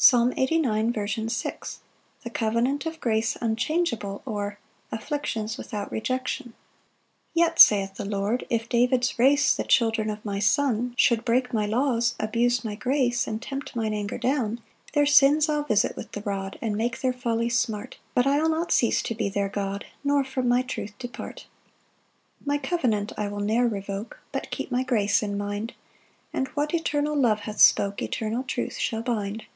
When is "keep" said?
24.52-24.70